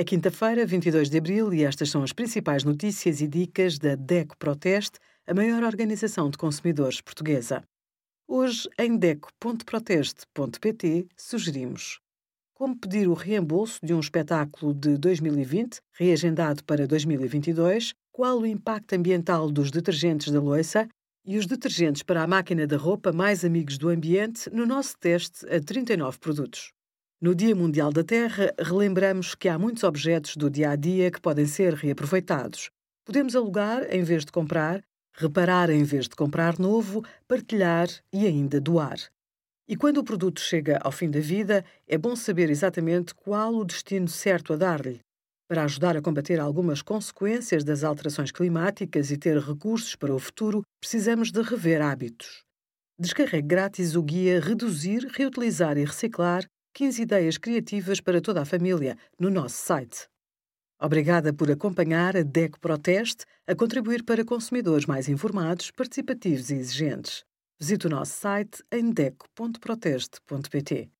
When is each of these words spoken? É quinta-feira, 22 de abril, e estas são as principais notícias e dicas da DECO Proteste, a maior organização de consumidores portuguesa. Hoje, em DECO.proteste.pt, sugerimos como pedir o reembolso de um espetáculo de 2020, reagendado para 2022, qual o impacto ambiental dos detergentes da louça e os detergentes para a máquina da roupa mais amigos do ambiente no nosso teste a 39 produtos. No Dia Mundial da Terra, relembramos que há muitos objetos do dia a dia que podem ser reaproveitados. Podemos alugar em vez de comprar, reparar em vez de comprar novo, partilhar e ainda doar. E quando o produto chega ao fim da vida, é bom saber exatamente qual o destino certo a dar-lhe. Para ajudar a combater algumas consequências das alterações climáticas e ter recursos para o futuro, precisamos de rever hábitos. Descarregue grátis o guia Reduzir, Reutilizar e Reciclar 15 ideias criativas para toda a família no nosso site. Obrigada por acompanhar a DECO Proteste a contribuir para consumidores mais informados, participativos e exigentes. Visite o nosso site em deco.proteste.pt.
É 0.00 0.02
quinta-feira, 0.02 0.64
22 0.64 1.10
de 1.10 1.18
abril, 1.18 1.52
e 1.52 1.62
estas 1.62 1.90
são 1.90 2.02
as 2.02 2.10
principais 2.10 2.64
notícias 2.64 3.20
e 3.20 3.28
dicas 3.28 3.78
da 3.78 3.94
DECO 3.94 4.34
Proteste, 4.38 4.98
a 5.26 5.34
maior 5.34 5.62
organização 5.62 6.30
de 6.30 6.38
consumidores 6.38 7.02
portuguesa. 7.02 7.62
Hoje, 8.26 8.66
em 8.78 8.96
DECO.proteste.pt, 8.96 11.06
sugerimos 11.14 12.00
como 12.54 12.78
pedir 12.78 13.08
o 13.08 13.12
reembolso 13.12 13.78
de 13.82 13.92
um 13.92 14.00
espetáculo 14.00 14.72
de 14.72 14.96
2020, 14.96 15.82
reagendado 15.92 16.64
para 16.64 16.86
2022, 16.86 17.92
qual 18.10 18.38
o 18.38 18.46
impacto 18.46 18.94
ambiental 18.94 19.50
dos 19.50 19.70
detergentes 19.70 20.32
da 20.32 20.40
louça 20.40 20.88
e 21.26 21.36
os 21.36 21.46
detergentes 21.46 22.02
para 22.02 22.22
a 22.22 22.26
máquina 22.26 22.66
da 22.66 22.78
roupa 22.78 23.12
mais 23.12 23.44
amigos 23.44 23.76
do 23.76 23.90
ambiente 23.90 24.48
no 24.48 24.64
nosso 24.64 24.96
teste 24.98 25.46
a 25.54 25.60
39 25.60 26.18
produtos. 26.18 26.72
No 27.22 27.34
Dia 27.34 27.54
Mundial 27.54 27.92
da 27.92 28.02
Terra, 28.02 28.50
relembramos 28.58 29.34
que 29.34 29.46
há 29.46 29.58
muitos 29.58 29.84
objetos 29.84 30.36
do 30.36 30.48
dia 30.48 30.70
a 30.70 30.76
dia 30.76 31.10
que 31.10 31.20
podem 31.20 31.44
ser 31.44 31.74
reaproveitados. 31.74 32.70
Podemos 33.04 33.36
alugar 33.36 33.82
em 33.94 34.02
vez 34.02 34.24
de 34.24 34.32
comprar, 34.32 34.80
reparar 35.12 35.68
em 35.68 35.84
vez 35.84 36.08
de 36.08 36.16
comprar 36.16 36.58
novo, 36.58 37.04
partilhar 37.28 37.88
e 38.10 38.26
ainda 38.26 38.58
doar. 38.58 38.98
E 39.68 39.76
quando 39.76 39.98
o 39.98 40.02
produto 40.02 40.40
chega 40.40 40.78
ao 40.82 40.90
fim 40.90 41.10
da 41.10 41.20
vida, 41.20 41.62
é 41.86 41.98
bom 41.98 42.16
saber 42.16 42.48
exatamente 42.48 43.14
qual 43.14 43.54
o 43.54 43.66
destino 43.66 44.08
certo 44.08 44.54
a 44.54 44.56
dar-lhe. 44.56 45.00
Para 45.46 45.64
ajudar 45.64 45.98
a 45.98 46.00
combater 46.00 46.40
algumas 46.40 46.80
consequências 46.80 47.62
das 47.62 47.84
alterações 47.84 48.32
climáticas 48.32 49.10
e 49.10 49.18
ter 49.18 49.36
recursos 49.36 49.94
para 49.94 50.14
o 50.14 50.18
futuro, 50.18 50.62
precisamos 50.80 51.30
de 51.30 51.42
rever 51.42 51.82
hábitos. 51.82 52.44
Descarregue 52.98 53.46
grátis 53.46 53.94
o 53.94 54.02
guia 54.02 54.40
Reduzir, 54.40 55.06
Reutilizar 55.12 55.76
e 55.76 55.84
Reciclar 55.84 56.46
15 56.72 57.02
ideias 57.02 57.36
criativas 57.36 58.00
para 58.00 58.20
toda 58.20 58.42
a 58.42 58.44
família 58.44 58.96
no 59.18 59.30
nosso 59.30 59.56
site. 59.56 60.08
Obrigada 60.80 61.32
por 61.32 61.50
acompanhar 61.50 62.16
a 62.16 62.22
DECO 62.22 62.58
Proteste 62.58 63.24
a 63.46 63.54
contribuir 63.54 64.04
para 64.04 64.24
consumidores 64.24 64.86
mais 64.86 65.08
informados, 65.08 65.70
participativos 65.70 66.50
e 66.50 66.54
exigentes. 66.54 67.24
Visite 67.60 67.86
o 67.86 67.90
nosso 67.90 68.12
site 68.12 68.62
em 68.72 68.90
deco.proteste.pt. 68.90 70.90